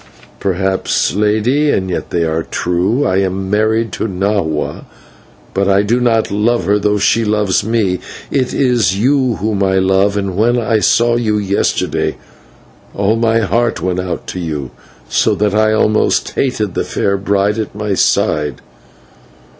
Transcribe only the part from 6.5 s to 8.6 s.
her, though she loves me. It